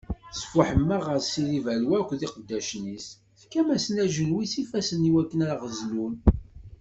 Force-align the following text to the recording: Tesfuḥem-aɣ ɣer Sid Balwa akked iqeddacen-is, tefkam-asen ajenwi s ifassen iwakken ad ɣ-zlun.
Tesfuḥem-aɣ 0.31 1.01
ɣer 1.07 1.19
Sid 1.23 1.51
Balwa 1.65 1.95
akked 1.99 2.19
iqeddacen-is, 2.27 3.07
tefkam-asen 3.39 4.01
ajenwi 4.03 4.45
s 4.47 4.53
ifassen 4.63 5.07
iwakken 5.09 5.43
ad 5.45 5.51
ɣ-zlun. 5.61 6.13